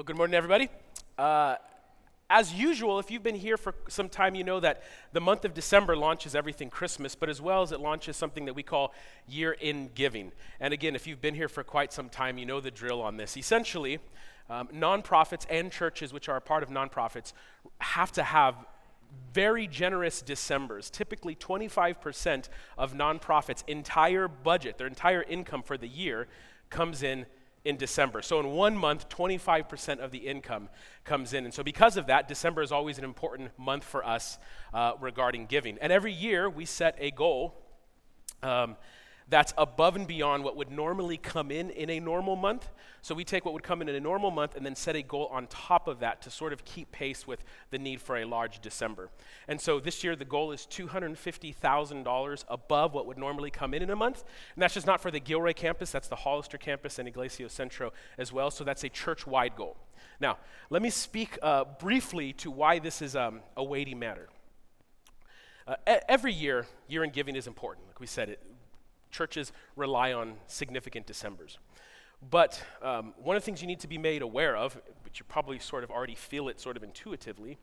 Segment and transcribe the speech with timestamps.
[0.00, 0.70] Well, good morning, everybody.
[1.18, 1.56] Uh,
[2.30, 5.52] as usual, if you've been here for some time, you know that the month of
[5.52, 8.94] December launches everything Christmas, but as well as it launches something that we call
[9.28, 10.32] Year in Giving.
[10.58, 13.18] And again, if you've been here for quite some time, you know the drill on
[13.18, 13.36] this.
[13.36, 13.98] Essentially,
[14.48, 17.34] um, nonprofits and churches, which are a part of nonprofits,
[17.80, 18.54] have to have
[19.34, 20.88] very generous Decembers.
[20.88, 22.48] Typically, 25%
[22.78, 26.26] of nonprofits' entire budget, their entire income for the year,
[26.70, 27.26] comes in
[27.64, 28.22] in December.
[28.22, 30.68] So in one month, 25% of the income
[31.04, 31.44] comes in.
[31.44, 34.38] And so because of that, December is always an important month for us
[34.72, 35.78] uh, regarding giving.
[35.78, 37.54] And every year we set a goal.
[38.42, 38.76] Um,
[39.30, 42.68] that's above and beyond what would normally come in in a normal month.
[43.00, 45.02] So we take what would come in in a normal month and then set a
[45.02, 48.24] goal on top of that to sort of keep pace with the need for a
[48.24, 49.08] large December.
[49.48, 53.90] And so this year the goal is $250,000 above what would normally come in in
[53.90, 54.24] a month.
[54.54, 57.92] And that's just not for the Gilroy campus, that's the Hollister campus and Iglesia Centro
[58.18, 58.50] as well.
[58.50, 59.76] So that's a church wide goal.
[60.20, 64.28] Now, let me speak uh, briefly to why this is um, a weighty matter.
[65.66, 65.76] Uh,
[66.08, 67.86] every year, year in giving is important.
[67.86, 68.42] Like we said, it,
[69.10, 71.58] churches rely on significant Decembers.
[72.28, 75.24] But um, one of the things you need to be made aware of, but you
[75.28, 77.58] probably sort of already feel it sort of intuitively,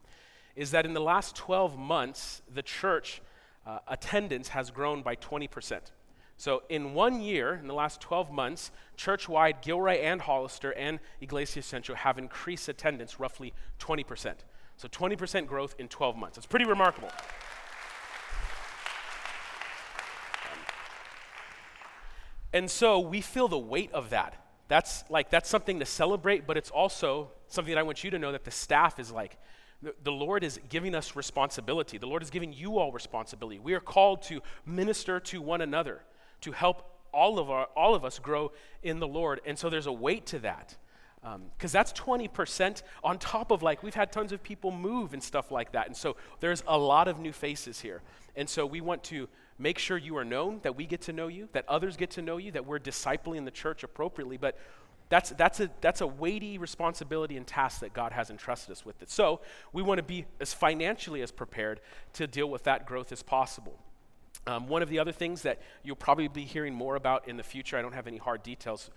[0.56, 3.22] is that in the last 12 months, the church
[3.66, 5.80] uh, attendance has grown by 20%.
[6.40, 11.00] So, in one year, in the last 12 months, church wide, Gilroy and Hollister and
[11.20, 14.36] Iglesia Centro have increased attendance roughly 20%.
[14.78, 16.38] So, 20% growth in 12 months.
[16.38, 17.10] It's pretty remarkable.
[22.58, 24.34] And so we feel the weight of that.
[24.68, 28.18] That's like that's something to celebrate, but it's also something that I want you to
[28.18, 29.38] know that the staff is like
[30.04, 32.00] the, Lord is giving us responsibility.
[32.00, 33.60] The Lord is giving you all responsibility.
[33.60, 36.02] We are called to minister to one another,
[36.42, 39.40] to help all of our all of us grow in the Lord.
[39.46, 40.76] And so there's a weight to that
[41.22, 45.22] because um, that's 20% on top of like we've had tons of people move and
[45.22, 48.02] stuff like that and so there's a lot of new faces here
[48.36, 49.28] and so we want to
[49.60, 52.22] make sure you are known that we get to know you that others get to
[52.22, 54.58] know you that we're discipling the church appropriately but
[55.10, 59.02] that's, that's, a, that's a weighty responsibility and task that god has entrusted us with
[59.02, 59.42] it so
[59.74, 61.80] we want to be as financially as prepared
[62.14, 63.80] to deal with that growth as possible
[64.48, 67.44] um, one of the other things that you'll probably be hearing more about in the
[67.44, 68.90] future, I don't have any hard details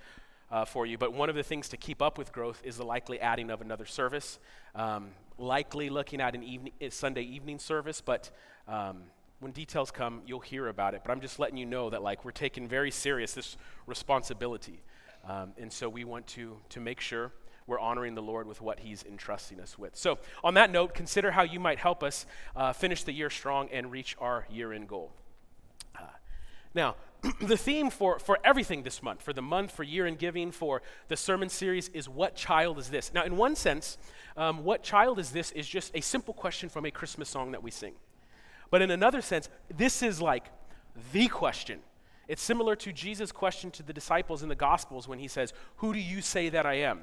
[0.51, 0.97] uh, for you.
[0.97, 3.61] But one of the things to keep up with growth is the likely adding of
[3.61, 4.39] another service,
[4.75, 8.01] um, likely looking at an evening, Sunday evening service.
[8.01, 8.31] But
[8.69, 9.03] um,
[9.41, 11.03] when details come, you'll hear about it.
[11.05, 13.57] But I'm just letting you know that like we're taking very serious this
[13.87, 14.83] responsibility,
[15.29, 17.33] um, and so we want to to make sure
[17.67, 19.97] we're honoring the Lord with what He's entrusting us with.
[19.97, 23.69] So, on that note, consider how you might help us uh, finish the year strong
[23.71, 25.13] and reach our year end goal.
[25.99, 26.03] Uh,
[26.75, 26.97] now,
[27.41, 30.83] the theme for, for everything this month, for the month, for year in giving, for
[31.09, 33.13] the sermon series, is what child is this?
[33.15, 33.99] Now, in one sense,
[34.37, 37.63] um, what child is this is just a simple question from a Christmas song that
[37.63, 37.95] we sing.
[38.71, 40.47] But in another sense, this is like
[41.13, 41.81] the question.
[42.29, 45.93] It's similar to Jesus' question to the disciples in the Gospels when he says, Who
[45.93, 47.01] do you say that I am?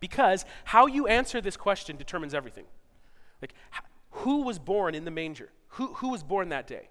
[0.00, 2.64] Because how you answer this question determines everything.
[3.42, 3.52] Like,
[4.10, 5.50] who was born in the manger?
[5.74, 6.88] Who, who was born that day?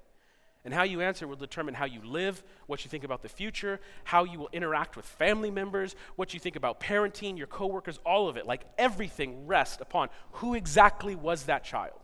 [0.65, 3.79] And how you answer will determine how you live, what you think about the future,
[4.03, 8.27] how you will interact with family members, what you think about parenting, your coworkers, all
[8.27, 8.45] of it.
[8.45, 11.99] Like everything rests upon who exactly was that child.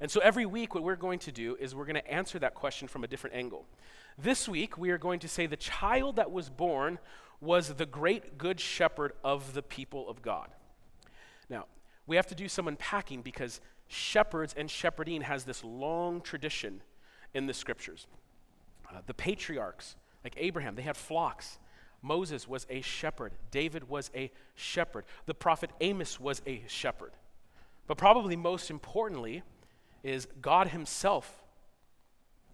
[0.00, 2.54] And so every week, what we're going to do is we're going to answer that
[2.54, 3.66] question from a different angle.
[4.18, 6.98] This week, we are going to say the child that was born
[7.40, 10.48] was the great good shepherd of the people of God.
[11.48, 11.66] Now,
[12.06, 16.82] we have to do some unpacking because shepherds and shepherding has this long tradition
[17.34, 18.06] in the scriptures.
[18.88, 21.58] Uh, the patriarchs, like Abraham, they had flocks.
[22.02, 23.32] Moses was a shepherd.
[23.50, 25.04] David was a shepherd.
[25.26, 27.12] The prophet Amos was a shepherd.
[27.86, 29.42] But probably most importantly
[30.02, 31.42] is God himself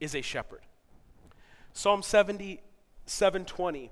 [0.00, 0.62] is a shepherd.
[1.72, 3.90] Psalm 77 20.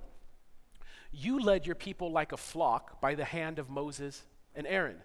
[1.12, 4.22] You led your people like a flock by the hand of Moses
[4.54, 4.96] and Aaron.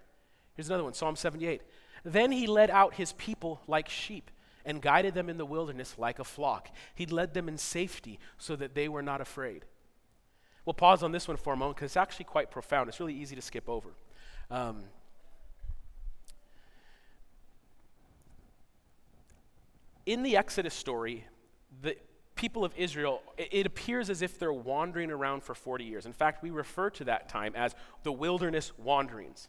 [0.55, 1.61] Here's another one Psalm 78.
[2.03, 4.29] Then he led out his people like sheep
[4.65, 6.69] and guided them in the wilderness like a flock.
[6.93, 9.65] He led them in safety so that they were not afraid.
[10.65, 12.89] We'll pause on this one for a moment because it's actually quite profound.
[12.89, 13.89] It's really easy to skip over.
[14.49, 14.85] Um,
[20.05, 21.25] in the Exodus story,
[21.81, 21.95] the
[22.35, 26.05] people of Israel, it, appears as if they're wandering around for 40 years.
[26.05, 27.73] In fact, we refer to that time as
[28.03, 29.47] the wilderness wanderings.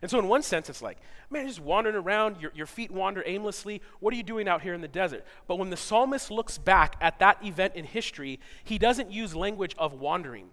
[0.00, 0.98] And so, in one sense, it's like,
[1.28, 3.82] man, just wandering around, your, your feet wander aimlessly.
[3.98, 5.24] What are you doing out here in the desert?
[5.48, 9.74] But when the psalmist looks back at that event in history, he doesn't use language
[9.78, 10.50] of wandering.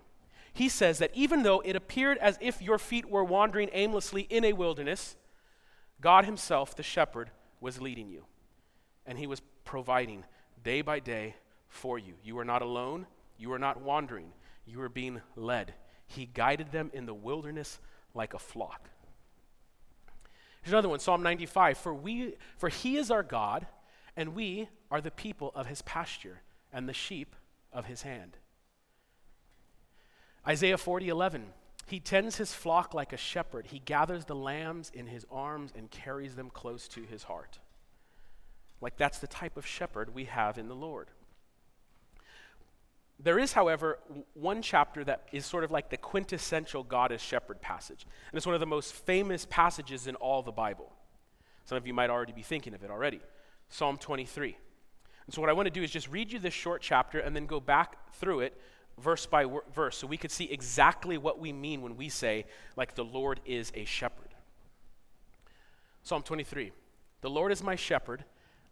[0.54, 4.44] he says that even though it appeared as if your feet were wandering aimlessly in
[4.46, 5.16] a wilderness,
[6.02, 8.26] God Himself, the shepherd, was leading you.
[9.06, 10.24] And He was providing
[10.64, 11.36] day by day
[11.68, 12.14] for you.
[12.24, 13.08] You are not alone.
[13.38, 14.32] You are not wandering.
[14.66, 15.74] You are being led.
[16.08, 17.80] He guided them in the wilderness
[18.14, 18.90] like a flock.
[20.62, 21.78] Here's another one, Psalm 95.
[21.78, 23.68] For, we, for He is our God,
[24.16, 26.42] and we are the people of His pasture
[26.72, 27.36] and the sheep
[27.72, 28.38] of His hand.
[30.48, 31.46] Isaiah 40, 11.
[31.88, 33.68] He tends his flock like a shepherd.
[33.68, 37.60] He gathers the lambs in his arms and carries them close to his heart.
[38.82, 41.10] Like that's the type of shepherd we have in the Lord.
[43.18, 44.00] There is, however,
[44.34, 48.06] one chapter that is sort of like the quintessential God as shepherd passage.
[48.30, 50.92] And it's one of the most famous passages in all the Bible.
[51.64, 53.22] Some of you might already be thinking of it already
[53.70, 54.58] Psalm 23.
[55.26, 57.36] And so, what I want to do is just read you this short chapter and
[57.36, 58.60] then go back through it
[59.00, 62.46] verse by verse so we could see exactly what we mean when we say,
[62.76, 64.30] like, the Lord is a shepherd.
[66.04, 66.72] Psalm 23
[67.22, 68.24] The Lord is my shepherd,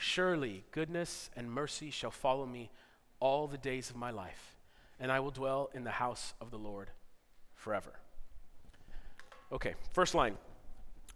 [0.00, 2.70] Surely goodness and mercy shall follow me
[3.18, 4.56] all the days of my life,
[5.00, 6.90] and I will dwell in the house of the Lord
[7.56, 7.98] forever.
[9.50, 10.36] Okay, first line.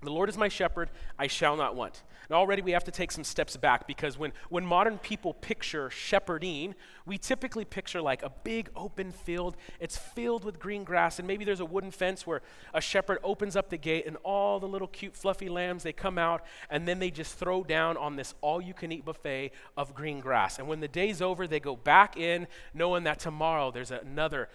[0.02, 2.02] The Lord is my shepherd, I shall not want.
[2.28, 5.90] And already we have to take some steps back because when, when modern people picture
[5.90, 6.75] shepherding,
[7.06, 9.56] we typically picture like a big open field.
[9.78, 12.43] It's filled with green grass, and maybe there's a wooden fence where
[12.75, 16.19] a shepherd opens up the gate and all the little cute fluffy lambs they come
[16.19, 19.94] out and then they just throw down on this all you can eat buffet of
[19.94, 20.58] green grass.
[20.58, 24.48] And when the day's over, they go back in knowing that tomorrow there's another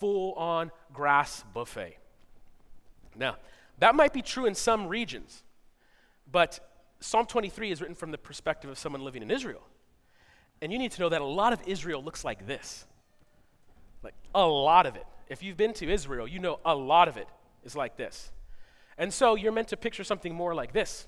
[0.00, 1.98] full on grass buffet.
[3.16, 3.36] Now,
[3.80, 5.42] that might be true in some regions,
[6.30, 6.60] but
[7.00, 9.62] Psalm 23 is written from the perspective of someone living in Israel.
[10.62, 12.86] And you need to know that a lot of Israel looks like this.
[14.02, 15.06] Like a lot of it.
[15.28, 17.28] If you've been to Israel, you know a lot of it
[17.64, 18.30] is like this.
[18.98, 21.06] And so you're meant to picture something more like this,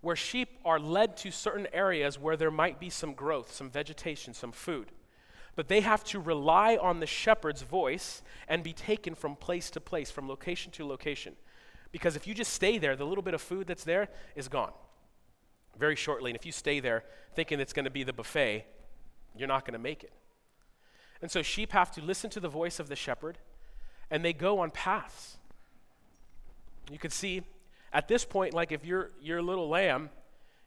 [0.00, 4.32] where sheep are led to certain areas where there might be some growth, some vegetation,
[4.32, 4.92] some food.
[5.56, 9.80] But they have to rely on the shepherd's voice and be taken from place to
[9.80, 11.34] place, from location to location.
[11.92, 14.72] Because if you just stay there, the little bit of food that's there is gone
[15.78, 16.30] very shortly.
[16.30, 17.04] And if you stay there
[17.34, 18.64] thinking it's going to be the buffet,
[19.36, 20.12] you're not going to make it.
[21.22, 23.38] And so sheep have to listen to the voice of the shepherd,
[24.10, 25.36] and they go on paths.
[26.90, 27.42] You can see
[27.92, 30.10] at this point, like if you're your little lamb,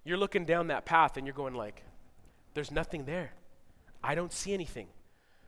[0.04, 1.84] you're looking down that path and you're going like,
[2.54, 3.34] there's nothing there.
[4.04, 4.88] I don't see anything.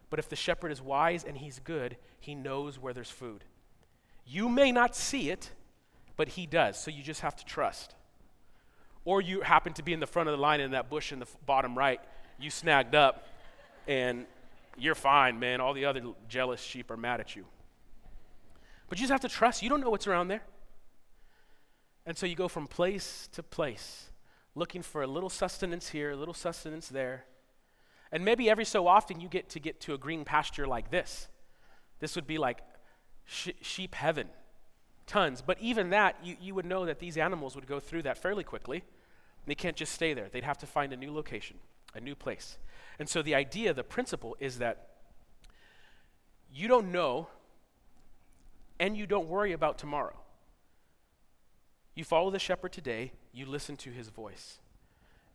[0.10, 3.44] But if the shepherd is wise and he's good, he knows where there's food.
[4.26, 5.52] You may not see it,
[6.16, 6.78] but he does.
[6.78, 7.96] So you just have to trust.
[9.04, 11.20] Or you happen to be in the front of the line in that bush in
[11.20, 12.00] the bottom right,
[12.40, 13.28] you snagged up,
[13.88, 14.26] and
[14.78, 15.62] you're fine, man.
[15.62, 17.46] All the other jealous sheep are mad at you.
[18.90, 19.62] But you just have to trust.
[19.62, 20.42] You don't know what's around there.
[22.06, 24.10] And so you go from place to place,
[24.54, 27.26] looking for a little sustenance here, a little sustenance there.
[28.12, 31.28] And maybe every so often you get to get to a green pasture like this.
[32.00, 32.60] This would be like
[33.26, 34.28] sh- sheep heaven
[35.08, 35.42] tons.
[35.42, 38.44] But even that, you, you would know that these animals would go through that fairly
[38.44, 38.84] quickly.
[39.46, 41.58] They can't just stay there, they'd have to find a new location,
[41.94, 42.58] a new place.
[42.98, 44.90] And so the idea, the principle is that
[46.54, 47.28] you don't know
[48.80, 50.16] and you don't worry about tomorrow.
[51.94, 54.60] You follow the shepherd today, you listen to his voice.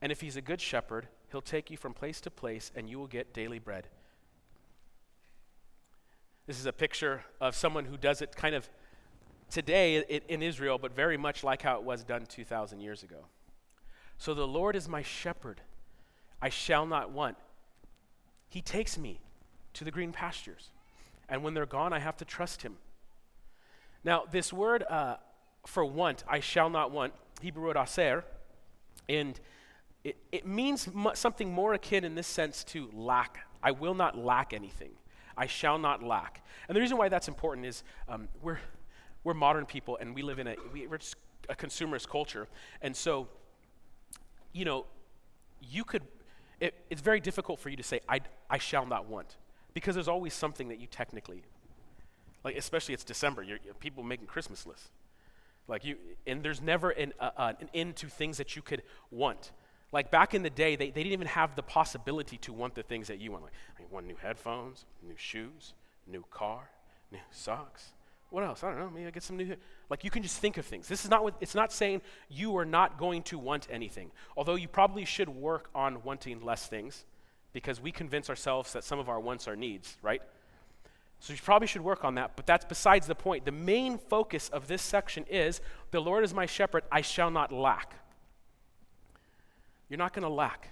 [0.02, 2.98] And if he's a good shepherd, he'll take you from place to place and you
[2.98, 3.88] will get daily bread.
[6.46, 8.68] This is a picture of someone who does it kind of
[9.50, 13.26] today in Israel, but very much like how it was done 2,000 years ago.
[14.18, 15.60] So the Lord is my shepherd,
[16.42, 17.36] I shall not want.
[18.48, 19.20] He takes me
[19.74, 20.70] to the green pastures.
[21.28, 22.76] And when they're gone, I have to trust him.
[24.02, 25.16] Now, this word uh,
[25.66, 28.24] for want, I shall not want, Hebrew word aser,
[29.08, 29.38] and
[30.04, 33.46] it, it means something more akin in this sense to lack.
[33.62, 34.90] I will not lack anything.
[35.36, 36.42] I shall not lack.
[36.68, 38.58] And the reason why that's important is um, we're
[39.24, 41.16] we're modern people and we live in a we, are just
[41.48, 42.48] a consumerist culture
[42.82, 43.28] and so
[44.52, 44.86] you know
[45.60, 46.02] you could
[46.60, 49.36] it, it's very difficult for you to say I, I shall not want
[49.74, 51.42] because there's always something that you technically
[52.44, 54.90] Like, especially it's December, you're, you're people making Christmas lists.
[55.68, 55.96] Like you,
[56.26, 59.52] and there's never an, uh, an end to things that you could want.
[59.92, 62.82] Like back in the day, they, they didn't even have the possibility to want the
[62.82, 63.44] things that you want.
[63.44, 65.74] Like, I want new headphones, new shoes,
[66.06, 66.70] new car,
[67.12, 67.90] new socks.
[68.30, 68.62] What else?
[68.62, 68.90] I don't know.
[68.90, 69.56] Maybe I get some new.
[69.90, 70.86] Like you can just think of things.
[70.86, 74.12] This is not what, it's not saying you are not going to want anything.
[74.36, 77.04] Although you probably should work on wanting less things
[77.52, 80.22] because we convince ourselves that some of our wants are needs, right?
[81.18, 83.44] So you probably should work on that, but that's besides the point.
[83.44, 85.60] The main focus of this section is
[85.90, 87.94] the Lord is my shepherd, I shall not lack.
[89.88, 90.70] You're not going to lack.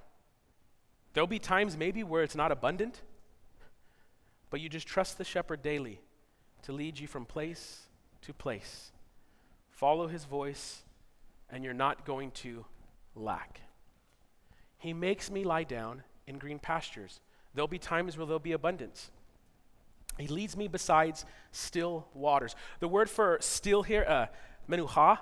[1.12, 3.02] There'll be times maybe where it's not abundant,
[4.48, 6.00] but you just trust the shepherd daily
[6.62, 7.80] to lead you from place
[8.22, 8.92] to place.
[9.70, 10.82] Follow his voice,
[11.50, 12.64] and you're not going to
[13.14, 13.60] lack.
[14.78, 17.20] He makes me lie down in green pastures.
[17.54, 19.10] There'll be times where there'll be abundance.
[20.18, 22.54] He leads me besides still waters.
[22.80, 24.26] The word for still here, uh,
[24.68, 25.18] menuha,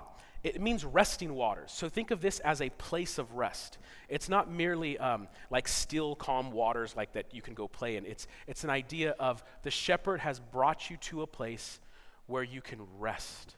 [0.55, 1.71] it means resting waters.
[1.71, 3.77] So think of this as a place of rest.
[4.09, 8.05] It's not merely um, like still, calm waters like that you can go play in.
[8.05, 11.79] It's, it's an idea of the shepherd has brought you to a place
[12.25, 13.55] where you can rest.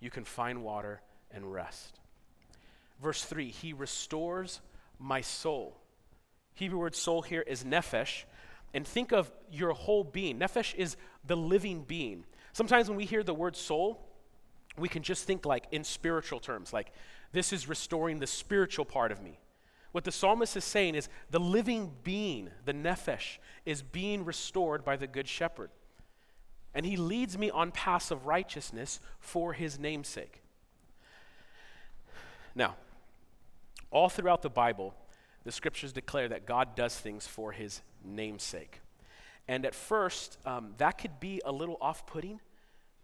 [0.00, 1.98] You can find water and rest.
[3.02, 4.60] Verse 3 He restores
[4.98, 5.76] my soul.
[6.54, 8.24] Hebrew word soul here is nephesh.
[8.74, 10.38] And think of your whole being.
[10.38, 12.24] Nephesh is the living being.
[12.52, 14.06] Sometimes when we hear the word soul,
[14.78, 16.92] we can just think like in spiritual terms, like
[17.32, 19.38] this is restoring the spiritual part of me.
[19.92, 24.96] What the psalmist is saying is the living being, the nephesh, is being restored by
[24.96, 25.70] the good shepherd.
[26.74, 30.42] And he leads me on paths of righteousness for his namesake.
[32.54, 32.76] Now,
[33.90, 34.94] all throughout the Bible,
[35.44, 38.80] the scriptures declare that God does things for his namesake.
[39.48, 42.40] And at first, um, that could be a little off putting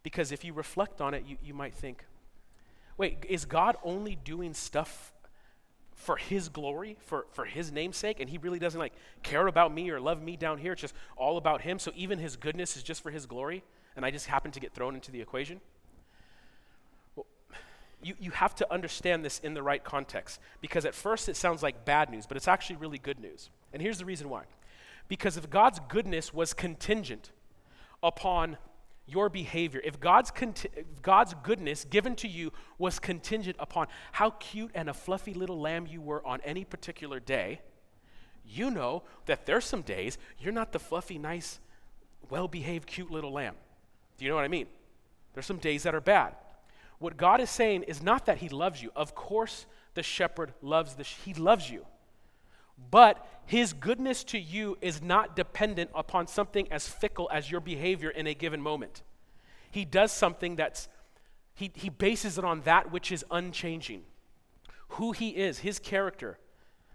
[0.03, 2.05] because if you reflect on it, you, you might think,
[2.97, 5.13] wait, is God only doing stuff
[5.95, 8.93] for his glory, for, for his namesake, and he really doesn't like
[9.23, 10.73] care about me or love me down here?
[10.73, 11.79] It's just all about him.
[11.79, 13.63] So even his goodness is just for his glory,
[13.97, 15.61] and I just happen to get thrown into the equation?
[17.15, 17.27] Well,
[18.03, 21.63] you, you have to understand this in the right context because at first it sounds
[21.63, 23.51] like bad news, but it's actually really good news.
[23.73, 24.45] And here's the reason why.
[25.09, 27.31] Because if God's goodness was contingent
[28.03, 28.57] upon
[29.07, 30.69] your behavior, if God's, conti-
[31.03, 35.87] God's goodness given to you was contingent upon how cute and a fluffy little lamb
[35.87, 37.61] you were on any particular day,
[38.47, 41.59] you know that there's some days you're not the fluffy, nice,
[42.31, 43.55] well behaved, cute little lamb.
[44.19, 44.67] Do you know what I mean?
[45.35, 46.35] There's some days that are bad.
[46.99, 48.91] What God is saying is not that He loves you.
[48.95, 51.85] Of course, the shepherd loves the, sh- He loves you.
[52.91, 58.11] But his goodness to you is not dependent upon something as fickle as your behavior
[58.11, 59.03] in a given moment.
[59.71, 60.89] He does something that's,
[61.55, 64.03] he, he bases it on that which is unchanging.
[64.91, 66.39] Who he is, his character,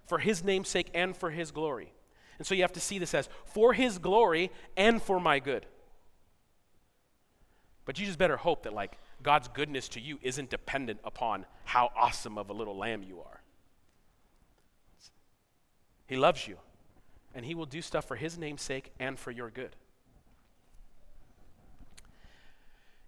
[0.06, 1.94] for his namesake and for his glory.
[2.38, 5.66] And so you have to see this as for his glory and for my good.
[7.86, 11.90] But you just better hope that, like, God's goodness to you isn't dependent upon how
[11.96, 13.37] awesome of a little lamb you are.
[16.08, 16.58] He loves you,
[17.36, 19.76] and He will do stuff for His name's sake and for your good.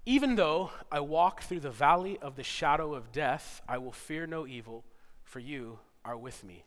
[0.06, 4.26] Even though I walk through the valley of the shadow of death, I will fear
[4.28, 4.84] no evil,
[5.24, 6.66] for you are with me.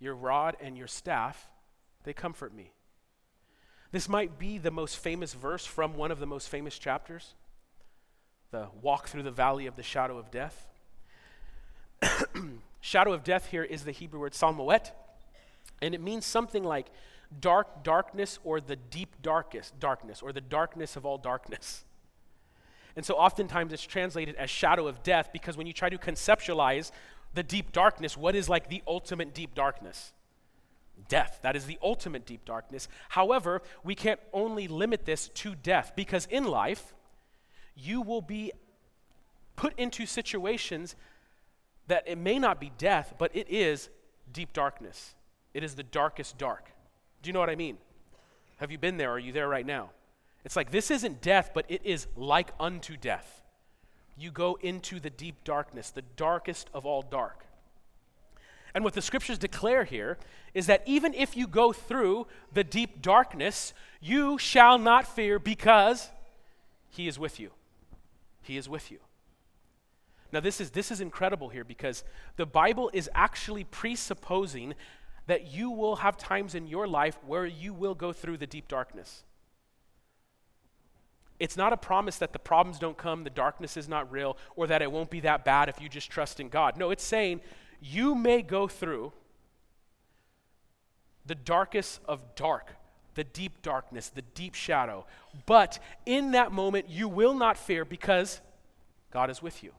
[0.00, 1.48] Your rod and your staff,
[2.04, 2.72] they comfort me.
[3.90, 7.34] This might be the most famous verse from one of the most famous chapters
[8.50, 10.66] the walk through the valley of the shadow of death.
[12.80, 14.90] shadow of death here is the Hebrew word salmoet,
[15.80, 16.88] and it means something like
[17.40, 21.84] dark darkness or the deep darkest darkness or the darkness of all darkness.
[22.96, 26.90] And so oftentimes it's translated as shadow of death because when you try to conceptualize
[27.34, 30.12] the deep darkness, what is like the ultimate deep darkness?
[31.08, 31.38] Death.
[31.42, 32.88] That is the ultimate deep darkness.
[33.10, 36.92] However, we can't only limit this to death because in life,
[37.76, 38.50] you will be
[39.54, 40.96] put into situations
[41.86, 43.90] that it may not be death, but it is
[44.32, 45.14] deep darkness.
[45.54, 46.70] It is the darkest dark.
[47.22, 47.78] Do you know what I mean?
[48.58, 49.10] Have you been there?
[49.10, 49.90] Are you there right now?
[50.44, 53.42] It's like this isn't death, but it is like unto death.
[54.16, 57.44] You go into the deep darkness, the darkest of all dark.
[58.74, 60.18] And what the scriptures declare here
[60.54, 66.10] is that even if you go through the deep darkness, you shall not fear because
[66.90, 67.50] he is with you.
[68.42, 68.98] He is with you.
[70.30, 72.04] Now, this is, this is incredible here because
[72.36, 74.74] the Bible is actually presupposing
[75.28, 78.66] that you will have times in your life where you will go through the deep
[78.66, 79.24] darkness.
[81.38, 84.66] It's not a promise that the problems don't come, the darkness is not real, or
[84.66, 86.78] that it won't be that bad if you just trust in God.
[86.78, 87.42] No, it's saying
[87.80, 89.12] you may go through
[91.26, 92.74] the darkest of dark,
[93.14, 95.04] the deep darkness, the deep shadow,
[95.44, 98.40] but in that moment you will not fear because
[99.12, 99.72] God is with you.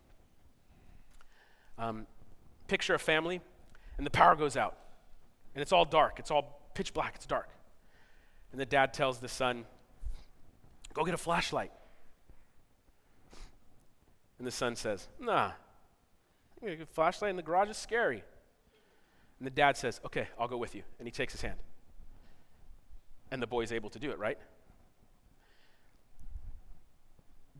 [1.79, 2.05] Um,
[2.67, 3.41] picture a family,
[3.97, 4.77] and the power goes out,
[5.59, 7.49] and it's all dark, it's all pitch black, it's dark.
[8.53, 9.65] And the dad tells the son,
[10.93, 11.73] Go get a flashlight.
[14.37, 15.51] And the son says, Nah,
[16.65, 18.23] a flashlight in the garage is scary.
[19.37, 20.83] And the dad says, Okay, I'll go with you.
[20.97, 21.59] And he takes his hand.
[23.29, 24.37] And the boy's able to do it, right?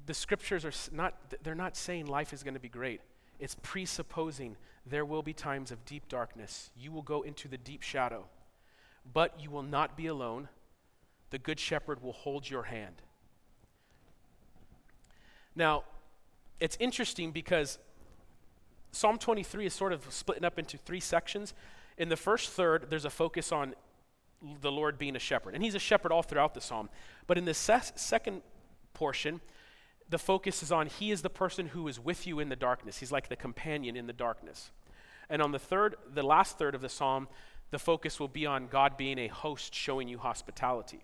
[0.06, 3.01] The scriptures are not, they're not saying life is going to be great.
[3.39, 6.72] It's presupposing there will be times of deep darkness.
[6.75, 8.25] You will go into the deep shadow,
[9.12, 10.50] but you will not be alone.
[11.29, 12.96] The Good Shepherd will hold your hand.
[15.55, 15.84] Now,
[16.60, 17.77] it's interesting because
[18.91, 21.53] Psalm 23 is sort of splitting up into three sections.
[21.98, 23.75] In the first third, there's a focus on
[24.62, 26.89] the Lord being a shepherd, and he's a shepherd all throughout the psalm.
[27.27, 28.41] But in the se- second
[28.93, 29.41] portion,
[30.10, 32.98] the focus is on he is the person who is with you in the darkness.
[32.98, 34.72] He's like the companion in the darkness.
[35.30, 37.28] And on the third, the last third of the psalm,
[37.72, 41.01] the focus will be on God being a host showing you hospitality.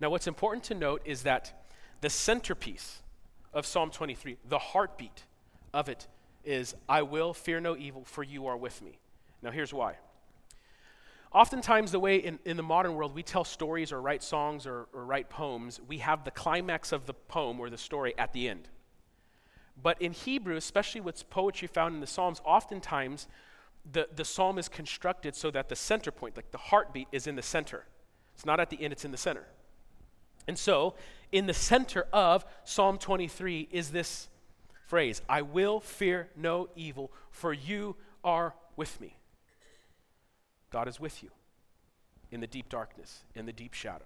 [0.00, 1.66] Now, what's important to note is that
[2.00, 3.02] the centerpiece
[3.52, 5.24] of Psalm 23, the heartbeat
[5.74, 6.06] of it,
[6.44, 8.98] is I will fear no evil, for you are with me.
[9.42, 9.96] Now, here's why.
[11.32, 14.88] Oftentimes, the way in, in the modern world we tell stories or write songs or,
[14.94, 18.48] or write poems, we have the climax of the poem or the story at the
[18.48, 18.68] end.
[19.80, 23.28] But in Hebrew, especially with poetry found in the Psalms, oftentimes
[23.90, 27.36] the, the psalm is constructed so that the center point, like the heartbeat, is in
[27.36, 27.84] the center.
[28.34, 29.46] It's not at the end, it's in the center.
[30.46, 30.94] And so,
[31.30, 34.28] in the center of Psalm 23 is this
[34.86, 39.17] phrase I will fear no evil, for you are with me.
[40.70, 41.30] God is with you
[42.30, 44.04] in the deep darkness, in the deep shadow.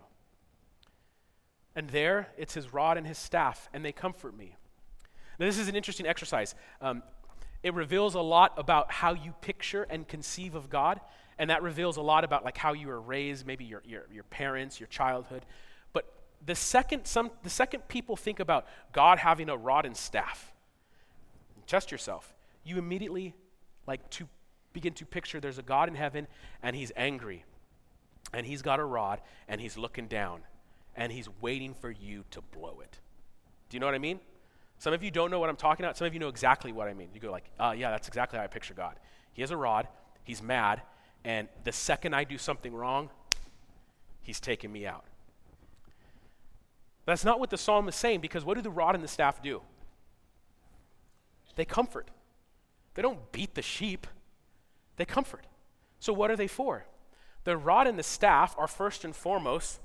[1.74, 4.56] And there, it's his rod and his staff, and they comfort me.
[5.38, 6.54] Now, this is an interesting exercise.
[6.80, 7.02] Um,
[7.62, 11.00] it reveals a lot about how you picture and conceive of God,
[11.38, 14.24] and that reveals a lot about like how you were raised, maybe your, your, your
[14.24, 15.46] parents, your childhood.
[15.92, 16.12] But
[16.44, 20.52] the second, some, the second people think about God having a rod and staff,
[21.66, 22.34] test yourself.
[22.64, 23.34] You immediately
[23.86, 24.28] like to
[24.72, 26.26] begin to picture there's a God in heaven
[26.62, 27.44] and he's angry.
[28.32, 30.42] And he's got a rod and he's looking down
[30.96, 32.98] and he's waiting for you to blow it.
[33.68, 34.20] Do you know what I mean?
[34.78, 35.96] Some of you don't know what I'm talking about.
[35.96, 37.08] Some of you know exactly what I mean.
[37.14, 38.96] You go like, uh, yeah, that's exactly how I picture God.
[39.32, 39.88] He has a rod,
[40.24, 40.82] he's mad,
[41.24, 43.10] and the second I do something wrong,
[44.22, 45.04] he's taking me out.
[47.06, 49.42] That's not what the psalm is saying because what do the rod and the staff
[49.42, 49.62] do?
[51.56, 52.08] They comfort.
[52.94, 54.06] They don't beat the sheep,
[54.96, 55.46] they comfort.
[56.00, 56.86] So, what are they for?
[57.44, 59.80] The rod and the staff are first and foremost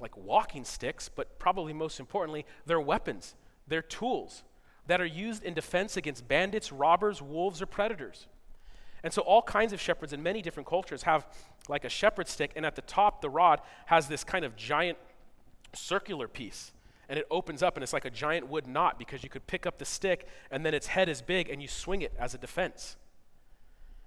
[0.00, 3.34] like walking sticks, but probably most importantly, they're weapons,
[3.66, 4.42] they're tools
[4.86, 8.26] that are used in defense against bandits, robbers, wolves, or predators.
[9.02, 11.26] And so, all kinds of shepherds in many different cultures have
[11.68, 14.98] like a shepherd stick, and at the top, the rod has this kind of giant
[15.74, 16.72] circular piece
[17.08, 19.66] and it opens up and it's like a giant wood knot because you could pick
[19.66, 22.38] up the stick and then its head is big and you swing it as a
[22.38, 22.96] defense.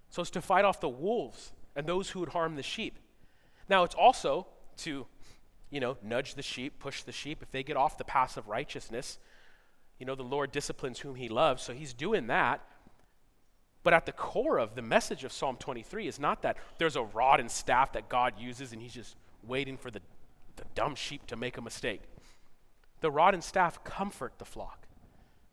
[0.10, 2.98] So it's to fight off the wolves and those who would harm the sheep.
[3.68, 5.06] Now it's also to,
[5.70, 7.40] you know, nudge the sheep, push the sheep.
[7.42, 9.20] If they get off the path of righteousness,
[10.00, 11.62] you know, the Lord disciplines whom he loves.
[11.62, 12.62] So he's doing that.
[13.84, 17.04] But at the core of the message of Psalm 23 is not that there's a
[17.04, 20.02] rod and staff that God uses and he's just waiting for the,
[20.58, 22.02] the dumb sheep to make a mistake.
[23.02, 24.88] The rod and staff comfort the flock.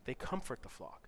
[0.07, 1.06] They comfort the flock.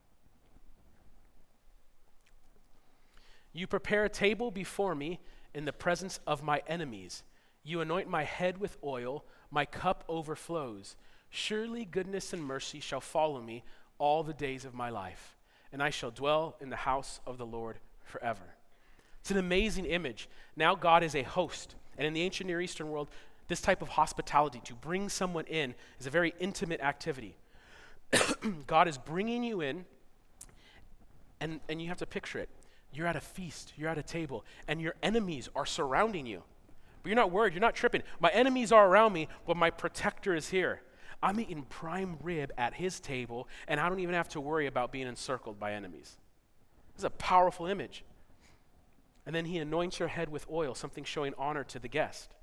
[3.59, 5.19] You prepare a table before me
[5.53, 7.25] in the presence of my enemies.
[7.65, 10.95] You anoint my head with oil, my cup overflows.
[11.29, 13.65] Surely goodness and mercy shall follow me
[13.99, 15.37] all the days of my life,
[15.73, 18.55] and I shall dwell in the house of the Lord forever.
[19.23, 20.29] It's an amazing image.
[20.55, 21.75] Now God is a host.
[21.97, 23.09] And in the ancient Near Eastern world,
[23.49, 27.35] this type of hospitality, to bring someone in, is a very intimate activity.
[28.69, 29.85] God is bringing you in,
[31.41, 32.49] and, and you have to picture it.
[32.93, 36.43] You're at a feast, you're at a table, and your enemies are surrounding you.
[37.03, 38.03] But you're not worried, you're not tripping.
[38.21, 40.83] My enemies are around me, but my protector is here.
[41.23, 44.93] I'm eating prime rib at his table, and I don't even have to worry about
[44.93, 46.17] being encircled by enemies.
[46.95, 48.05] This is a powerful image.
[49.27, 52.35] And then he anoints your head with oil, something showing honor to the guest.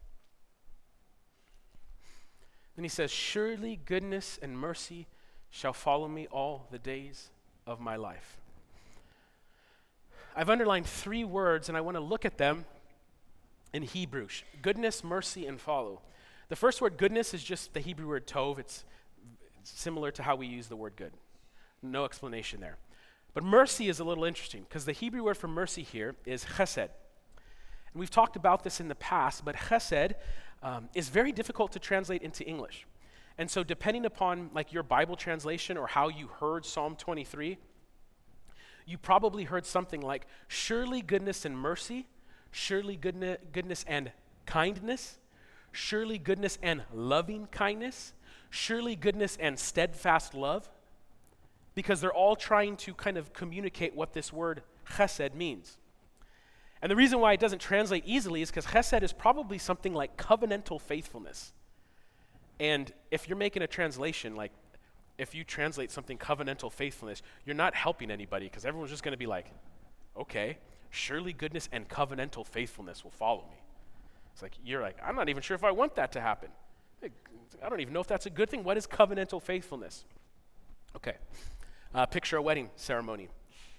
[2.76, 5.08] Then he says, Surely goodness and mercy
[5.50, 7.32] shall follow me all the days
[7.66, 8.38] of my life.
[10.36, 12.66] I've underlined three words and I want to look at them
[13.74, 14.28] in Hebrew
[14.62, 16.02] goodness, mercy, and follow.
[16.50, 18.60] The first word, goodness, is just the Hebrew word tov.
[18.60, 18.84] It's
[19.64, 21.14] similar to how we use the word good.
[21.82, 22.78] No explanation there.
[23.34, 26.78] But mercy is a little interesting because the Hebrew word for mercy here is chesed.
[26.80, 30.14] And we've talked about this in the past, but chesed
[30.62, 32.86] um, is very difficult to translate into English.
[33.38, 37.58] And so, depending upon like your Bible translation or how you heard Psalm 23,
[38.86, 42.08] you probably heard something like, Surely goodness and mercy,
[42.52, 44.12] surely goodness, goodness and
[44.46, 45.18] kindness,
[45.72, 48.14] surely goodness and loving kindness,
[48.50, 50.70] surely goodness and steadfast love
[51.76, 55.78] because they're all trying to kind of communicate what this word chesed means.
[56.82, 60.18] And the reason why it doesn't translate easily is because chesed is probably something like
[60.18, 61.52] covenantal faithfulness.
[62.60, 64.52] And if you're making a translation, like
[65.18, 69.18] if you translate something covenantal faithfulness, you're not helping anybody because everyone's just going to
[69.18, 69.52] be like,
[70.18, 70.58] okay,
[70.90, 73.58] surely goodness and covenantal faithfulness will follow me.
[74.34, 76.50] It's like, you're like, I'm not even sure if I want that to happen.
[77.64, 78.64] I don't even know if that's a good thing.
[78.64, 80.04] What is covenantal faithfulness?
[80.96, 81.16] Okay.
[81.94, 83.30] Uh, picture a wedding ceremony,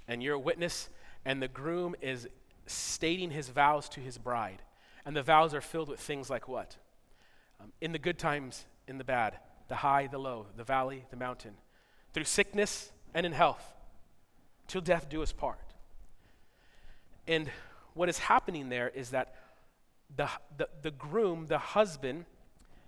[0.09, 0.89] and you're a witness,
[1.25, 2.27] and the groom is
[2.67, 4.63] stating his vows to his bride.
[5.05, 6.77] And the vows are filled with things like what?
[7.61, 9.39] Um, in the good times, in the bad,
[9.69, 11.55] the high, the low, the valley, the mountain,
[12.13, 13.75] through sickness and in health,
[14.69, 15.59] till death do us part.
[17.27, 17.51] And
[17.95, 19.35] what is happening there is that
[20.15, 22.27] the, the, the groom, the husband,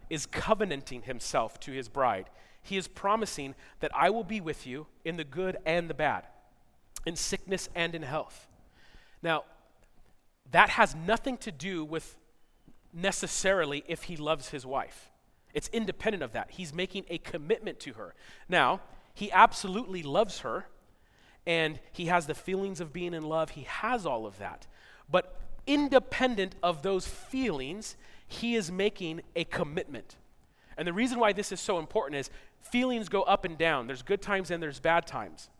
[0.09, 2.31] is covenanting himself to his bride.
[2.62, 6.27] He is promising that I will be with you in the good and the bad,
[7.07, 8.47] in sickness and in health.
[9.23, 9.45] Now,
[10.51, 12.17] that has nothing to do with
[12.93, 15.11] necessarily if he loves his wife.
[15.59, 16.53] It's independent of that.
[16.53, 18.14] He's making a commitment to her.
[18.49, 18.81] Now,
[19.12, 20.66] he absolutely loves her,
[21.49, 23.51] and he has the feelings of being in love.
[23.51, 24.68] He has all of that.
[25.11, 27.97] But independent of those feelings,
[28.29, 30.14] he is making a commitment.
[30.77, 33.88] And the reason why this is so important is feelings go up and down.
[33.88, 35.51] There's good times and there's bad times.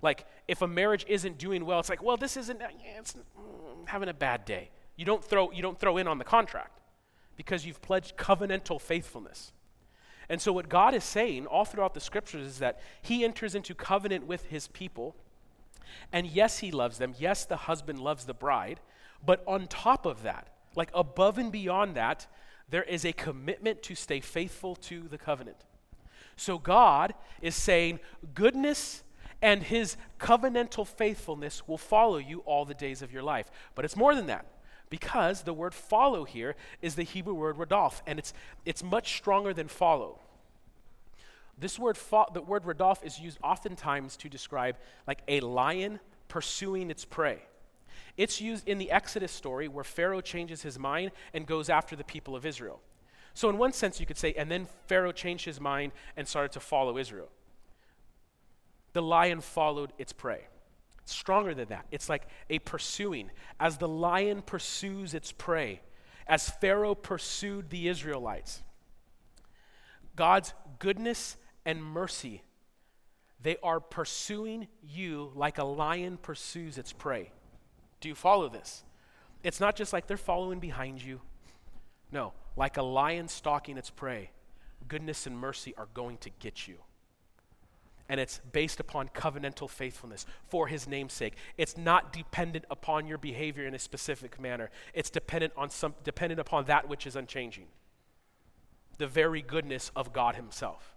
[0.00, 2.62] Like if a marriage isn't doing well, it's like, well, this isn't.
[2.96, 4.70] It's mm, having a bad day.
[4.96, 6.79] You don't throw you don't throw in on the contract
[7.36, 9.52] because you've pledged covenantal faithfulness.
[10.28, 13.74] And so what God is saying all throughout the scriptures is that He enters into
[13.74, 15.16] covenant with His people.
[16.12, 17.14] And yes, He loves them.
[17.18, 18.80] Yes, the husband loves the bride.
[19.24, 22.26] But on top of that, like above and beyond that,
[22.68, 25.64] there is a commitment to stay faithful to the covenant.
[26.36, 27.98] So God is saying,
[28.34, 29.02] goodness
[29.42, 33.50] and his covenantal faithfulness will follow you all the days of your life.
[33.74, 34.46] But it's more than that.
[34.90, 38.34] Because the word follow here is the Hebrew word radaph, and it's,
[38.66, 40.18] it's much stronger than follow.
[41.56, 44.76] This word, fo- the word radaph is used oftentimes to describe
[45.06, 47.42] like a lion pursuing its prey.
[48.16, 52.04] It's used in the Exodus story where Pharaoh changes his mind and goes after the
[52.04, 52.80] people of Israel.
[53.32, 56.52] So, in one sense, you could say, and then Pharaoh changed his mind and started
[56.52, 57.28] to follow Israel.
[58.92, 60.48] The lion followed its prey.
[61.02, 61.86] It's stronger than that.
[61.90, 63.30] It's like a pursuing.
[63.58, 65.80] As the lion pursues its prey,
[66.26, 68.62] as Pharaoh pursued the Israelites,
[70.16, 72.42] God's goodness and mercy,
[73.42, 77.32] they are pursuing you like a lion pursues its prey.
[78.00, 78.84] Do you follow this?
[79.42, 81.20] It's not just like they're following behind you.
[82.12, 84.30] No, like a lion stalking its prey,
[84.88, 86.76] goodness and mercy are going to get you.
[88.10, 91.36] And it's based upon covenantal faithfulness for his namesake.
[91.56, 94.68] It's not dependent upon your behavior in a specific manner.
[94.92, 97.68] It's dependent on some dependent upon that which is unchanging.
[98.98, 100.96] The very goodness of God himself.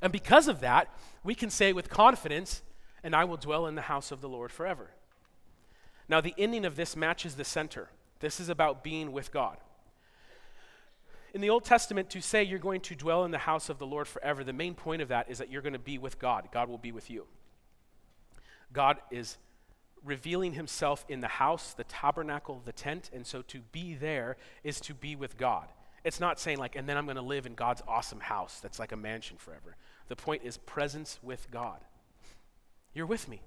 [0.00, 0.88] And because of that,
[1.22, 2.62] we can say with confidence,
[3.02, 4.92] and I will dwell in the house of the Lord forever.
[6.08, 7.90] Now, the ending of this matches the center.
[8.20, 9.58] This is about being with God.
[11.34, 13.86] In the Old Testament, to say you're going to dwell in the house of the
[13.86, 16.48] Lord forever, the main point of that is that you're going to be with God.
[16.52, 17.26] God will be with you.
[18.72, 19.36] God is
[20.04, 24.80] revealing himself in the house, the tabernacle, the tent, and so to be there is
[24.80, 25.68] to be with God.
[26.04, 28.78] It's not saying, like, and then I'm going to live in God's awesome house that's
[28.78, 29.76] like a mansion forever.
[30.08, 31.80] The point is presence with God.
[32.94, 33.42] You're with me.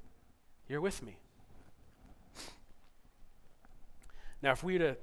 [0.68, 1.18] You're with me.
[4.42, 4.98] Now, if we were to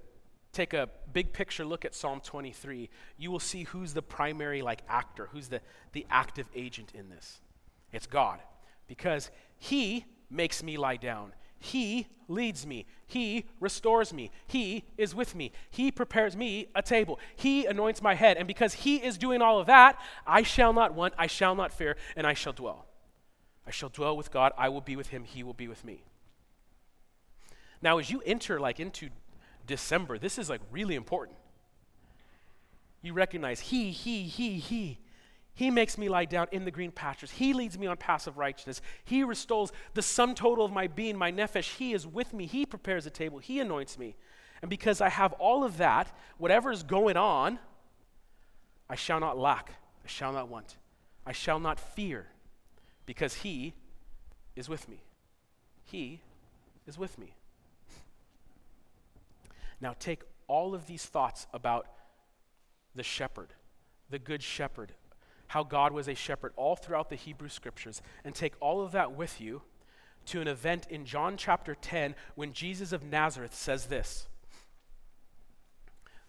[0.59, 4.83] take a big picture look at Psalm 23, you will see who's the primary like
[4.89, 5.61] actor, who's the,
[5.93, 7.41] the active agent in this.
[7.93, 8.41] It's God.
[8.89, 11.33] Because he makes me lie down.
[11.61, 12.87] He leads me.
[13.07, 14.33] He restores me.
[14.49, 15.53] He is with me.
[15.71, 17.21] He prepares me a table.
[17.37, 18.37] He anoints my head.
[18.37, 21.73] And because He is doing all of that, I shall not want, I shall not
[21.73, 22.87] fear, and I shall dwell.
[23.67, 24.53] I shall dwell with God.
[24.57, 25.25] I will be with Him.
[25.25, 26.05] He will be with me.
[27.83, 29.09] Now, as you enter like into
[29.69, 31.39] December, this is like really important.
[33.01, 34.99] You recognize He, He, He, He
[35.59, 37.33] he makes me lie down in the green pastures.
[37.33, 38.81] He leads me on paths of righteousness.
[39.05, 41.75] He restores the sum total of my being, my nephesh.
[41.79, 42.47] He is with me.
[42.47, 43.41] He prepares a table.
[43.41, 44.15] He anoints me.
[44.63, 47.59] And because I have all of that, whatever is going on,
[48.89, 49.73] I shall not lack.
[50.05, 50.77] I shall not want.
[51.27, 52.29] I shall not fear
[53.05, 53.75] because He
[54.55, 55.03] is with me.
[55.83, 56.21] He
[56.87, 57.35] is with me.
[59.81, 61.87] Now take all of these thoughts about
[62.95, 63.53] the shepherd,
[64.11, 64.93] the good shepherd,
[65.49, 69.13] how God was a shepherd all throughout the Hebrew scriptures and take all of that
[69.13, 69.63] with you
[70.27, 74.29] to an event in John chapter 10 when Jesus of Nazareth says this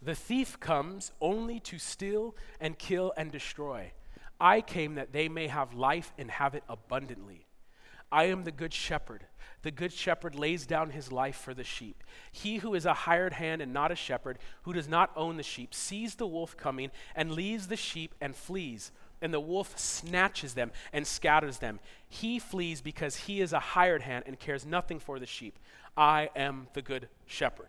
[0.02, 3.92] The thief comes only to steal and kill and destroy.
[4.40, 7.49] I came that they may have life and have it abundantly.
[8.12, 9.26] I am the good shepherd.
[9.62, 12.04] The good shepherd lays down his life for the sheep.
[12.32, 15.44] He who is a hired hand and not a shepherd, who does not own the
[15.44, 18.92] sheep, sees the wolf coming and leaves the sheep and flees
[19.22, 21.80] and the wolf snatches them and scatters them.
[22.08, 25.60] He flees because he is a hired hand and cares nothing for the sheep.
[25.98, 27.68] I am the good shepherd.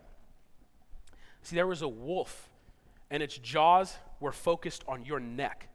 [1.43, 2.49] See, there was a wolf,
[3.09, 5.69] and its jaws were focused on your neck.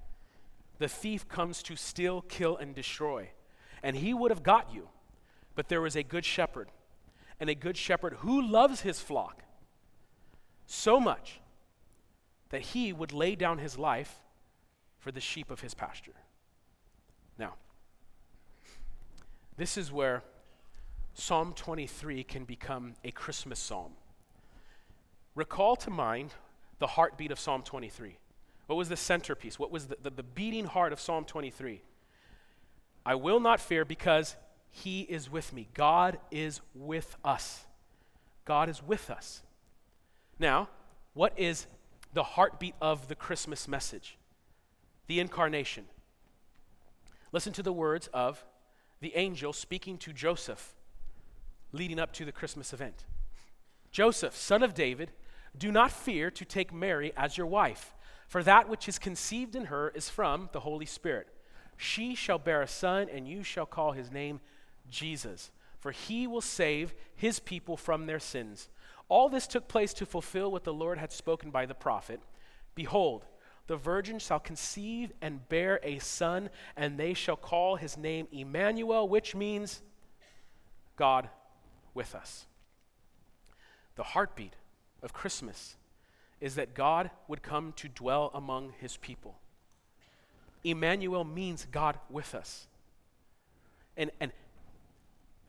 [0.79, 3.31] The thief comes to steal, kill, and destroy.
[3.87, 4.89] And he would have got you,
[5.55, 6.73] but there was a good shepherd,
[7.39, 9.45] and a good shepherd who loves his flock
[10.67, 11.41] so much
[12.49, 14.17] that he would lay down his life
[14.99, 16.17] for the sheep of his pasture.
[17.39, 17.55] Now,
[19.57, 20.25] this is where
[21.15, 23.93] Psalm 23 can become a Christmas psalm.
[25.37, 26.35] Recall to mind
[26.81, 28.19] the heartbeat of Psalm 23.
[28.67, 29.61] What was the centerpiece?
[29.61, 31.83] What was the, the, the, beating heart of Psalm 23?
[33.07, 34.37] I will not fear because
[34.71, 35.69] he is with me.
[35.73, 37.65] God is with us.
[38.45, 39.43] God is with us.
[40.39, 40.69] Now,
[41.15, 41.67] what is
[42.13, 44.19] the heartbeat of the Christmas message?
[45.07, 45.85] the incarnation.
[47.33, 48.45] Listen to the words of
[49.01, 50.75] the angel speaking to Joseph
[51.73, 53.05] leading up to the Christmas event.
[53.91, 55.11] Joseph, son of David,
[55.57, 57.95] do not fear to take Mary as your wife,
[58.27, 61.29] for that which is conceived in her is from the Holy Spirit.
[61.77, 64.41] She shall bear a son, and you shall call his name
[64.89, 68.69] Jesus, for he will save his people from their sins.
[69.09, 72.21] All this took place to fulfill what the Lord had spoken by the prophet.
[72.75, 73.25] Behold,
[73.67, 79.09] the virgin shall conceive and bear a son, and they shall call his name Emmanuel,
[79.09, 79.83] which means
[80.97, 81.29] God
[81.95, 82.47] with us.
[83.97, 84.55] The heartbeat
[85.03, 85.77] of Christmas
[86.41, 89.37] is that God would come to dwell among his people.
[90.71, 92.67] Emmanuel means God with us.
[93.97, 94.33] And, and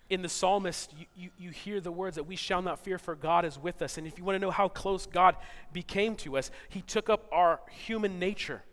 [0.09, 3.15] in the psalmist, you, you, you, hear the words that we shall not fear, for
[3.15, 3.97] God is with us.
[3.97, 5.35] And if you want to know how close God
[5.73, 8.63] became to us, He took up our human nature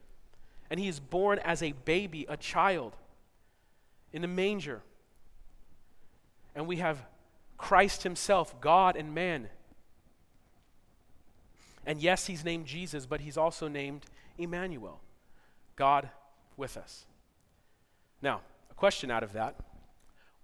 [0.70, 2.96] and He is born as a baby, a child,
[4.12, 4.82] in a manger.
[6.54, 7.04] And we have
[7.56, 9.48] Christ Himself, God and man.
[11.86, 14.04] And yes, He's named Jesus, but He's also named
[14.38, 15.00] Emmanuel,
[15.74, 16.10] God
[16.56, 17.06] with us.
[18.22, 18.40] Now,
[18.70, 19.56] a question out of that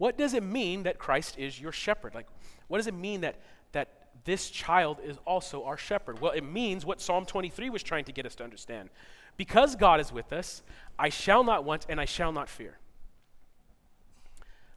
[0.01, 2.15] what does it mean that Christ is your shepherd?
[2.15, 2.27] Like,
[2.69, 3.37] what does it mean that,
[3.73, 3.89] that
[4.25, 6.23] this child is also our shepherd?
[6.23, 8.89] Well, it means what Psalm 23 was trying to get us to understand.
[9.37, 10.63] Because God is with us,
[10.99, 12.79] I shall not want and I shall not fear.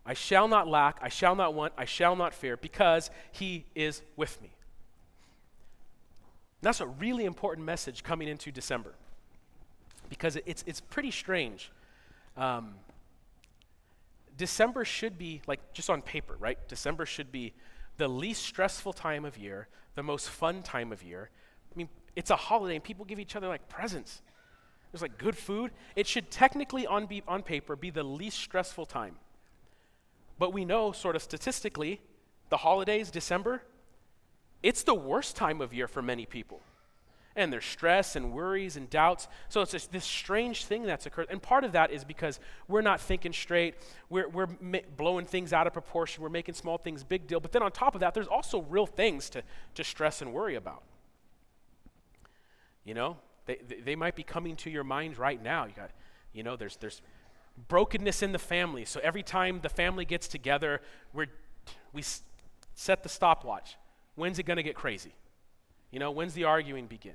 [0.05, 4.01] I shall not lack, I shall not want, I shall not fear, because he is
[4.17, 4.51] with me.
[6.61, 8.93] That's a really important message coming into December,
[10.13, 11.71] because it's, it's pretty strange.
[12.37, 12.75] Um,
[14.37, 16.59] December should be, like, just on paper, right?
[16.67, 17.51] December should be
[17.97, 21.31] the least stressful time of year, the most fun time of year.
[21.71, 24.21] I mean, it's a holiday and people give each other, like, presents.
[24.91, 25.71] There's, like, good food.
[25.95, 29.15] It should technically, on, be, on paper, be the least stressful time.
[30.37, 32.01] But we know, sort of statistically,
[32.49, 33.63] the holidays, December,
[34.61, 36.61] it's the worst time of year for many people
[37.35, 39.27] and there's stress and worries and doubts.
[39.49, 41.27] So it's this strange thing that's occurred.
[41.29, 43.75] And part of that is because we're not thinking straight.
[44.09, 46.21] We're, we're ma- blowing things out of proportion.
[46.23, 47.39] We're making small things big deal.
[47.39, 49.43] But then on top of that, there's also real things to,
[49.75, 50.83] to stress and worry about.
[52.83, 55.65] You know, they, they might be coming to your mind right now.
[55.65, 55.91] You got,
[56.33, 57.01] you know, there's, there's
[57.67, 58.85] brokenness in the family.
[58.85, 60.81] So every time the family gets together,
[61.13, 61.27] we're,
[61.93, 62.03] we
[62.75, 63.77] Set the stopwatch.
[64.15, 65.13] When's it going to get crazy?
[65.93, 67.13] You know, when's the arguing begin?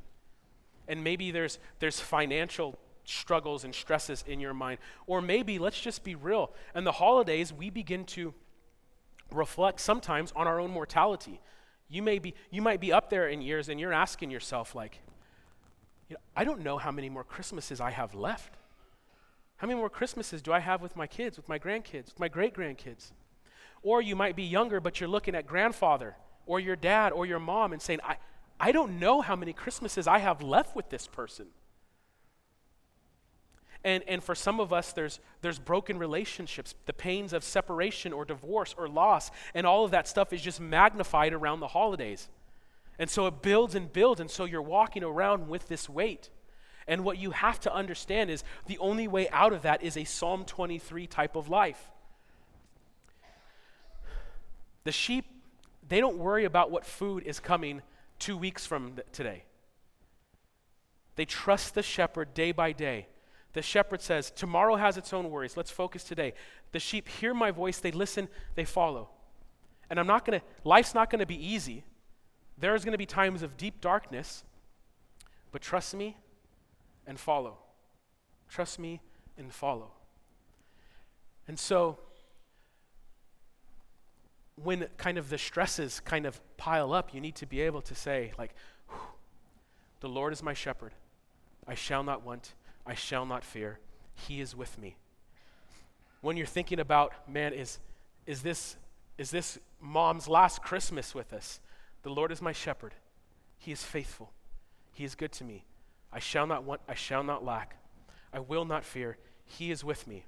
[0.86, 4.78] And maybe there's, there's financial struggles and stresses in your mind.
[5.08, 8.32] Or maybe, let's just be real, in the holidays, we begin to
[9.32, 11.40] reflect sometimes on our own mortality.
[11.88, 15.00] You, may be, you might be up there in years and you're asking yourself, like,
[16.08, 18.54] you know, I don't know how many more Christmases I have left.
[19.56, 22.28] How many more Christmases do I have with my kids, with my grandkids, with my
[22.28, 23.10] great grandkids?
[23.82, 26.14] Or you might be younger, but you're looking at grandfather
[26.46, 28.16] or your dad or your mom and saying, I,
[28.60, 31.46] I don't know how many Christmases I have left with this person.
[33.84, 38.24] And, and for some of us, there's, there's broken relationships, the pains of separation or
[38.24, 42.28] divorce or loss, and all of that stuff is just magnified around the holidays.
[42.98, 46.30] And so it builds and builds, and so you're walking around with this weight.
[46.88, 50.04] And what you have to understand is the only way out of that is a
[50.04, 51.90] Psalm 23 type of life.
[54.82, 55.26] The sheep,
[55.86, 57.82] they don't worry about what food is coming
[58.18, 59.44] two weeks from today.
[61.16, 63.08] They trust the shepherd day by day.
[63.52, 65.56] The shepherd says, Tomorrow has its own worries.
[65.56, 66.34] Let's focus today.
[66.72, 69.10] The sheep hear my voice, they listen, they follow.
[69.90, 71.82] And I'm not going to, life's not going to be easy.
[72.58, 74.44] There's going to be times of deep darkness,
[75.50, 76.16] but trust me
[77.06, 77.58] and follow.
[78.48, 79.00] Trust me
[79.36, 79.92] and follow.
[81.46, 81.98] And so,
[84.62, 87.94] when kind of the stresses kind of pile up, you need to be able to
[87.94, 88.54] say, like,
[90.00, 90.92] the Lord is my shepherd.
[91.66, 92.54] I shall not want,
[92.86, 93.78] I shall not fear.
[94.14, 94.96] He is with me.
[96.20, 97.78] When you're thinking about, man, is,
[98.26, 98.76] is, this,
[99.16, 101.60] is this mom's last Christmas with us?
[102.02, 102.94] The Lord is my shepherd.
[103.58, 104.32] He is faithful.
[104.92, 105.64] He is good to me.
[106.12, 107.76] I shall not want, I shall not lack.
[108.32, 109.16] I will not fear.
[109.44, 110.24] He is with me.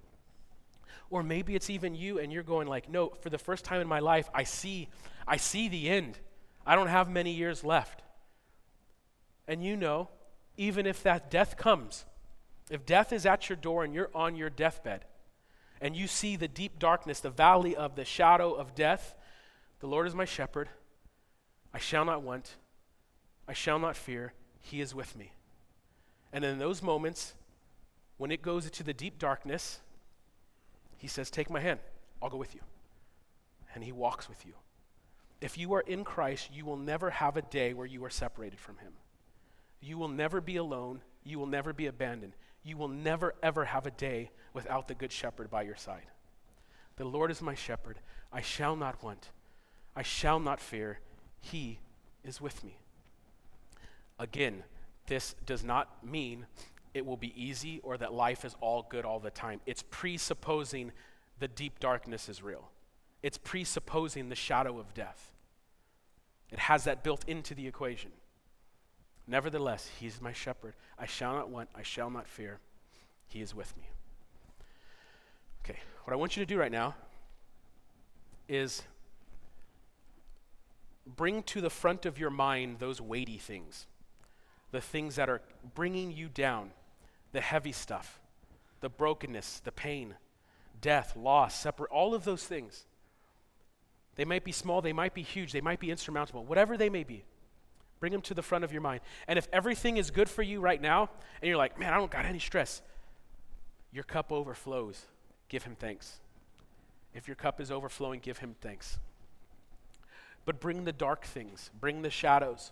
[1.11, 3.89] Or maybe it's even you and you're going like, "No, for the first time in
[3.89, 4.89] my life, I see
[5.27, 6.19] I see the end.
[6.65, 8.03] I don't have many years left."
[9.47, 10.09] And you know,
[10.57, 12.05] even if that death comes,
[12.71, 15.05] if death is at your door and you're on your deathbed,
[15.81, 19.15] and you see the deep darkness, the valley of the shadow of death,
[19.81, 20.69] the Lord is my shepherd.
[21.75, 22.57] I shall not want,
[23.49, 24.35] I shall not fear.
[24.61, 25.33] He is with me.
[26.33, 27.35] And in those moments,
[28.19, 29.81] when it goes into the deep darkness,
[31.01, 31.81] he says, Take my hand,
[32.23, 32.61] I'll go with you.
[33.75, 34.53] And he walks with you.
[35.41, 38.61] If you are in Christ, you will never have a day where you are separated
[38.61, 38.93] from him.
[39.81, 41.01] You will never be alone.
[41.25, 42.35] You will never be abandoned.
[42.63, 46.05] You will never, ever have a day without the Good Shepherd by your side.
[46.97, 47.99] The Lord is my shepherd.
[48.31, 49.31] I shall not want.
[49.97, 50.99] I shall not fear.
[51.41, 51.79] He
[52.23, 52.77] is with me.
[54.19, 54.65] Again,
[55.07, 56.45] this does not mean
[56.95, 59.61] it will be easy or that life is all good all the time.
[59.67, 60.93] It's presupposing
[61.39, 62.71] the deep darkness is real,
[63.23, 65.33] it's presupposing the shadow of death.
[66.51, 68.11] It has that built into the equation.
[69.27, 70.75] Nevertheless, he is my shepherd.
[70.99, 72.59] I shall not want, I shall not fear.
[73.29, 73.85] He is with me.
[75.65, 76.97] Okay, what I want you to do right now
[78.49, 78.83] is
[81.07, 83.87] bring to the front of your mind those weighty things,
[84.73, 85.41] the things that are
[85.75, 86.73] bringing you down,
[87.33, 88.21] the heavy stuff,
[88.81, 90.15] the brokenness, the pain,
[90.81, 92.85] death, loss, separate, all of those things.
[94.17, 97.05] They might be small, they might be huge, they might be insurmountable, whatever they may
[97.05, 97.25] be.
[98.01, 99.01] Bring them to the front of your mind.
[99.29, 102.11] And if everything is good for you right now, and you're like, man, I don't
[102.11, 102.83] got any stress,
[103.93, 105.05] your cup overflows.
[105.49, 106.19] Give him thanks.
[107.15, 108.99] If your cup is overflowing, give him thanks.
[110.45, 112.71] But bring the dark things, bring the shadows,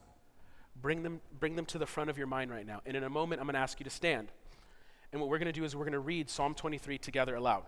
[0.80, 2.80] bring them, bring them to the front of your mind right now.
[2.86, 4.28] And in a moment, I'm going to ask you to stand.
[5.12, 7.64] And what we're going to do is we're going to read Psalm 23 together aloud.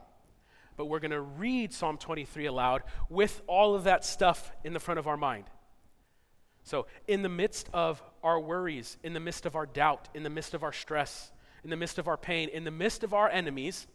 [0.77, 4.81] But we're going to read Psalm 23 aloud with all of that stuff in the
[4.81, 5.45] front of our mind.
[6.63, 10.31] So, in the midst of our worries, in the midst of our doubt, in the
[10.31, 11.33] midst of our stress,
[11.65, 13.87] in the midst of our pain, in the midst of our enemies,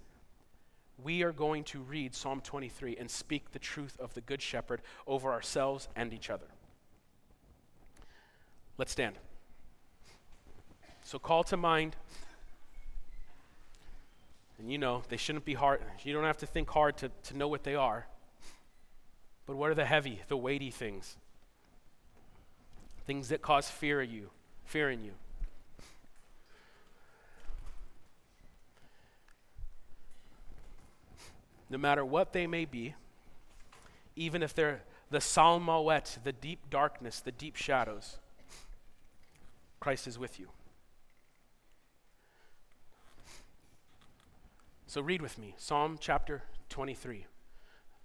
[1.04, 4.82] we are going to read Psalm 23 and speak the truth of the Good Shepherd
[5.06, 6.48] over ourselves and each other.
[8.78, 9.16] Let's stand.
[11.04, 11.96] So, call to mind,
[14.60, 15.82] and you know, they shouldn't be hard.
[16.04, 18.08] You don't have to think hard to, to know what they are.
[19.46, 21.18] But what are the heavy, the weighty things?
[23.06, 24.30] things that cause fear of you,
[24.66, 25.12] fear in you.
[31.70, 32.96] No matter what they may be,
[34.16, 38.18] even if they're the salmawet, the deep darkness, the deep shadows,
[39.80, 40.48] Christ is with you.
[44.88, 47.26] So read with me Psalm chapter 23.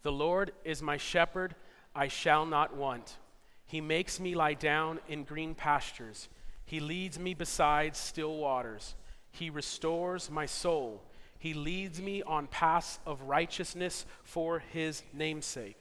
[0.03, 1.55] The Lord is my shepherd,
[1.95, 3.19] I shall not want.
[3.67, 6.31] He makes me lie down in green pastures.
[6.65, 8.95] He leads me beside still waters.
[9.31, 11.03] He restores my soul.
[11.39, 15.81] He leads me on paths of righteousness for his namesake.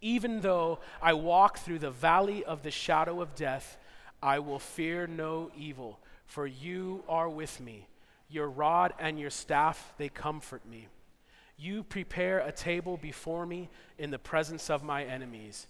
[0.00, 3.76] Even though I walk through the valley of the shadow of death,
[4.22, 7.88] I will fear no evil, for you are with me.
[8.28, 10.88] Your rod and your staff, they comfort me.
[11.56, 13.68] You prepare a table before me
[13.98, 15.66] in the presence of my enemies.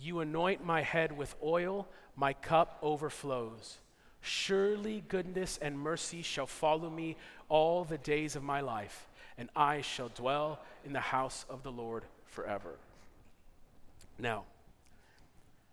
[0.00, 3.78] You anoint my head with oil, my cup overflows.
[4.20, 7.16] Surely goodness and mercy shall follow me
[7.48, 11.72] all the days of my life, and I shall dwell in the house of the
[11.72, 12.76] Lord forever.
[14.18, 14.44] Now,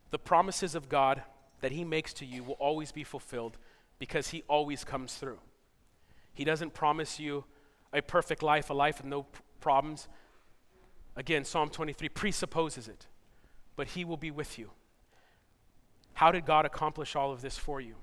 [0.10, 1.22] the promises of God
[1.62, 3.58] that He makes to you will always be fulfilled
[4.00, 5.38] because He always comes through.
[6.40, 7.44] He doesn't promise you
[7.92, 9.26] a perfect life, a life with no
[9.60, 10.08] problems.
[11.18, 13.08] Again, Psalm 23 presupposes it,
[13.76, 14.70] but He will be with you.
[16.14, 17.96] How did God accomplish all of this for you?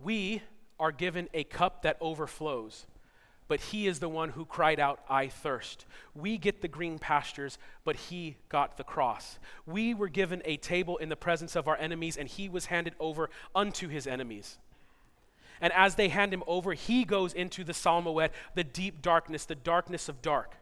[0.00, 0.40] We
[0.80, 2.86] are given a cup that overflows,
[3.46, 5.84] but He is the one who cried out, I thirst.
[6.14, 9.38] We get the green pastures, but He got the cross.
[9.66, 12.94] We were given a table in the presence of our enemies, and He was handed
[12.98, 14.56] over unto His enemies.
[15.60, 19.54] And as they hand him over, he goes into the Salmawet, the deep darkness, the
[19.54, 20.56] darkness of dark.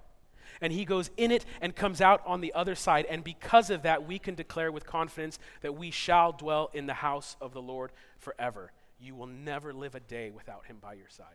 [0.60, 3.06] And he goes in it and comes out on the other side.
[3.06, 6.94] And because of that, we can declare with confidence that we shall dwell in the
[6.94, 8.70] house of the Lord forever.
[9.00, 11.26] You will never live a day without him by your side.